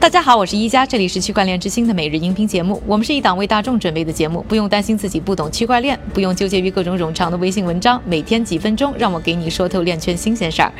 [0.00, 2.80] 大家好，我是一加，这里是区块链之星的每日音频节目。
[2.86, 10.72] 我们是一档为大众准备的节目，不用担心自己不懂区块链，不用纠结于各种冗长的微信文章，每天几分钟，让我给你说透链圈新鲜事儿。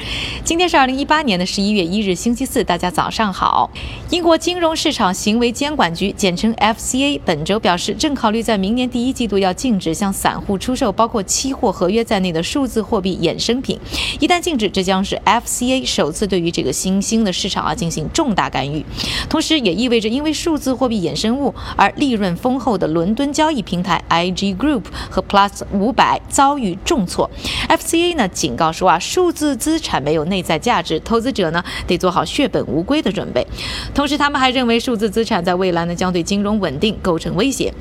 [0.44, 3.68] 今天是二零一八年的十一月一日，星期四，大家早上好。
[4.10, 13.78] 英国金融市场行为监管局（简称 FCA） 本周表示，正考虑在明年第一季度要禁止向散户出售包括期货合约在内的数字货币衍生品。
[14.20, 18.82] 一旦禁止，这将是 FCA 首次对于这个新兴的市场啊进行重大干预。
[19.28, 27.30] 同时，也意味着因为数字货币衍生物而利润丰厚的伦敦交易平台 IG Group 和 Plus 五百遭遇重挫。
[27.68, 33.46] FCA 呢警告说啊，数字资产没有内在价值，投资者呢得做好血本无归的准备。
[33.94, 37.72] 同时，他们还认为数字资产在未来呢将对金融稳定构成威胁。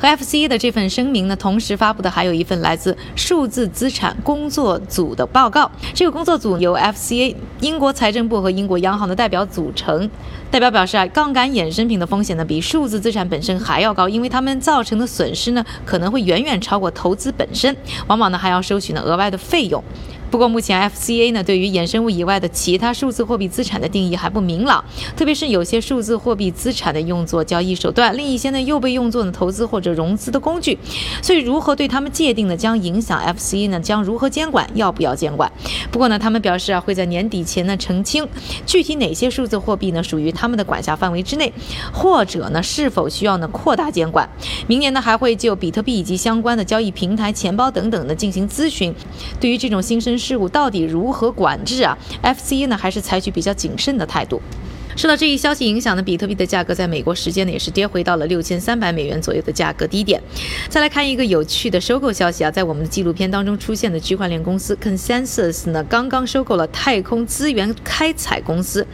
[0.00, 5.70] 和 FCA 的这份声明呢，同时发布的还有一份来自数字资产工作组的报告。
[5.94, 10.08] 这个工作组由 FCA、英国财政部和英国央行的代表组成。
[10.48, 19.82] 代表表示啊，杠杆衍生品的风险呢，比数字资产本身还要高，因为它们造成的损失呢，可能会远远超过投资本身，往往呢还要收取呢额外的费用。
[20.30, 24.84] 不过，目前 FCA 呢对于衍生物以外的其他数字货币资产的定义还不明朗，
[25.16, 30.76] 特别是有些数字货币资产的用作交易手段，另一些呢又被用作呢投资或者融资的工具。
[31.22, 35.50] 所以，如何对他们界定呢，将影响 FCA 呢将如何监管，要不要监管。
[35.92, 38.28] 不过呢，他们表示啊会在年底前呢澄清
[38.66, 41.52] 具体哪些数字货币呢属于他们的管辖范围之内，
[41.92, 44.28] 或者呢是否需要呢扩大监管。
[44.66, 48.92] 明年呢还会就比特币以及相关的交易平台、钱包等等呢进行咨询。
[49.40, 50.15] 对于这种新生。
[50.18, 54.40] 事故到底如何管制啊？FCA 呢还是采取比较谨慎的态度。
[54.96, 60.18] 受到这一消息影响呢，比特币的价格在美国时间呢也是跌回到了六千三百美元左右的价格低点。
[60.70, 68.86] 再来看一个有趣的收购消息啊，在我们的纪录片当中出现的区块链公司 Consensus 呢，刚刚收购了太空资源开采公司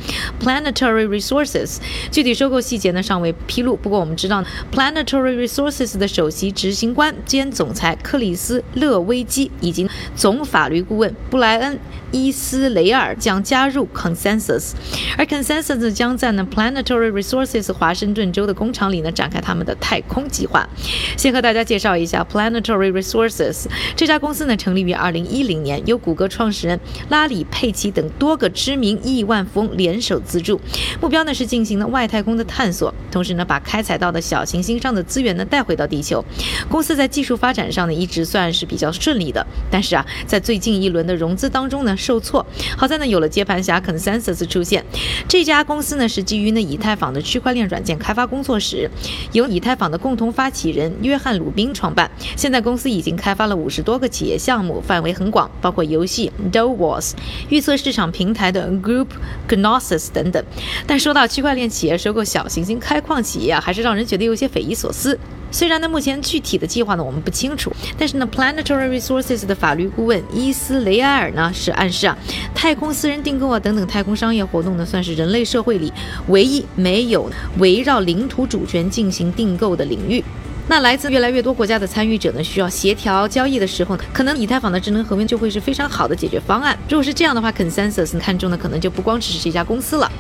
[0.43, 1.77] Planetary Resources。
[2.11, 3.77] 具体收购细节呢尚未披露。
[3.77, 11.79] 不过我们知道，Planetary Resources 的首席执行官兼总裁克里斯勒威基以及总法律顾问布莱恩
[12.11, 14.73] 伊斯雷尔将加入 Consensus，
[15.17, 15.93] 而 Consensus。
[15.93, 20.69] 将在呢 Planetary Resources 华盛顿州的工厂里呢展开他们的太空计划。
[21.17, 26.79] 先和大家介绍一下 Planetary Resources 这家公司呢，成立于2010年，由谷歌创始人
[27.09, 30.61] 拉里·佩奇等多个知名亿万富翁联手资助。
[31.01, 36.25] 目标呢是进行了外太空的探索，同时呢把开采到的小行星上的资源呢带回到地球。
[36.69, 42.47] 公司在技术发展上呢一直算是比较顺利的，但是啊在最近一轮的融资当中呢受挫。
[42.79, 44.83] 好在呢有了接盘侠 Consensus 出现，
[45.29, 45.83] 这家公。
[45.83, 48.89] 司呢是基于呢以太坊的区块链软件开发工作室，
[49.33, 52.09] 由以太坊的共同发起人约翰鲁宾创办。
[52.37, 57.15] 现在公司已经开发了五十多个企业项目，范围很广，包括游戏 DoWars、
[57.49, 59.09] 预测市场平台的 Group
[59.49, 60.41] Gnosis 等等。
[60.87, 65.19] 但说到区块链企业收购小行星开矿企业啊，还是让人觉得有些匪夷所思。
[65.53, 72.17] 虽然呢，目前具体的计划呢我们不清楚，但是呢，Planetary Resources 的法律顾问伊斯雷埃尔呢是暗示啊，
[72.55, 75.93] 太空私人订购啊等等太空商业活动呢，算是人类社会里
[76.29, 80.25] 唯一没有围绕领土主权进行订购的领域。
[80.69, 86.79] 那来自越来越多国家的参与者呢，需要协调交易的时候，可能以太坊的智能合约就会是非常好的解决方案。
[86.89, 90.11] 如果是这样的话，Consensus 看中的可能就不光只是这家公司了，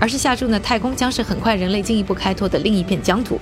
[0.00, 3.38] 而是下注呢，太空将是很快人类进一步开拓的另一片疆土。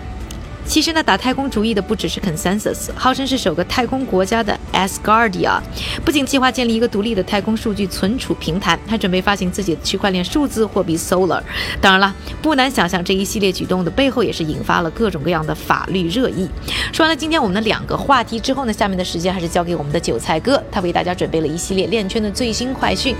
[0.70, 5.58] 其实呢，打太空主意的不只是 Consensus，号称是首个太空国家的 Asgardia，
[6.04, 11.42] 不仅计划建立一个独立的太空数据存储平台，还准备发行自己的区块链数字货币 Solar。
[11.80, 16.48] 当然了，不难想象这一系列举动的背后也是引发了各种各样的法律热议。
[16.92, 23.16] 说完了今天我们的两个话题之后呢，下面的时间还是交给我们的韭菜哥，他为大家准备了一系列链圈的最新快讯。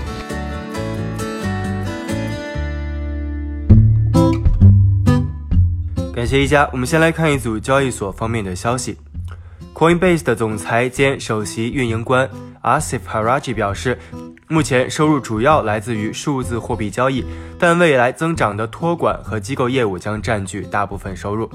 [6.21, 8.95] 感谢一家，我们先来看一组交易所方面的消息。
[9.73, 12.29] Coinbase 的总裁兼首席运营官
[12.61, 13.97] Asif Haraji 表示，
[14.47, 17.25] 目前收入主要来自于数字货币交易，
[17.57, 21.49] 但未来增长的托管和机构业务将占据大部分收入。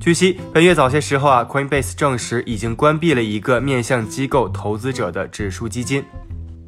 [0.00, 6.02] 据悉，本月早些时候啊，Coinbase 证实已经关闭了一个面向机构投资者的指数基金。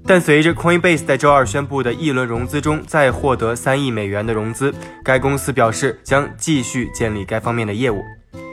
[0.09, 4.75] 但随着 Coinbase 在周二宣布的一轮融资中再获得三亿美元的融资，
[5.05, 8.03] 该公司表示将继续建立该方面的业务。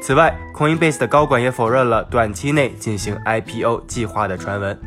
[0.01, 4.77] 此外，Coinbase 的高管也否认了短期内进行 IPO 计划的传闻。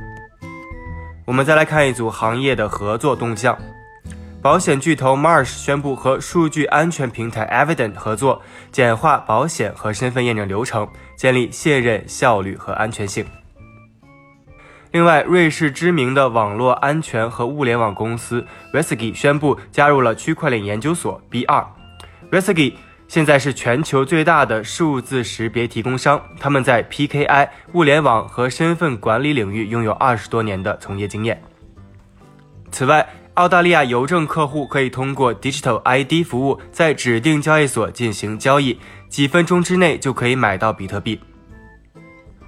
[1.24, 3.56] 我们再来看一组行业的合作动向：
[4.42, 10.86] 保险巨头 Marsh 宣布和数据安全平台 Evident 合作，简化保险和身份验证流程，
[11.16, 13.24] 建立信任、效率和安全性。
[14.98, 21.66] 另外，瑞士知名的网络安全和物联网公司 Resgi 宣布加入了区块链研究所 B2。
[22.32, 22.72] Resegy
[23.06, 31.40] 现在是全球最大的数字识别提供商，他们在 PKI 物联网和身份管理领域拥有二十多年的从业经验。
[32.72, 38.76] 此外，澳大利亚邮政客户可以通过 Digital ID 服务在指定交易所进行交易，
[39.08, 41.20] 几分钟之内就可以买到比特币。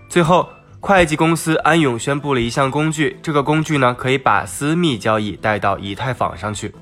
[0.08, 0.49] 最后，
[0.82, 6.75] 会计公司安永宣布了一项工具，这个工具呢可以把私密交易带到以太坊上去。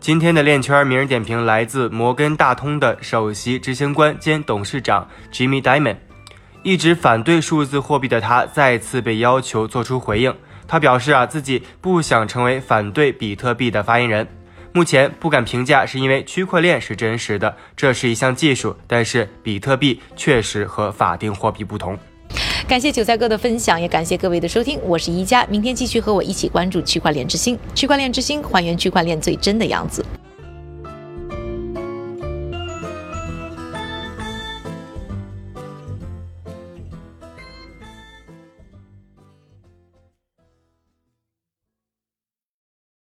[0.00, 5.96] 今天的链圈名人点评来自摩根大通的首席执行官兼董事长 Jimmy Dimon。
[6.62, 10.34] 一直反对数字货币的他，再次被要求做出回应。
[10.66, 14.26] 他表示啊，自己不想成为反对比特币的发言人。
[14.72, 18.74] 目前不敢评价，是因为区块链是真实的，这是一项技术。
[18.86, 21.96] 但是比特币确实和法定货币不同。
[22.68, 24.76] 感谢韭菜哥的分享，也感谢各位的收听。
[24.82, 27.56] 我是宜佳，明天继续和我一起关注区块链之星。
[27.76, 30.04] 区块链之星，还原区块链最真的样子。